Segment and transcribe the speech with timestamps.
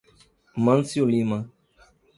[0.55, 1.47] Mâncio Lima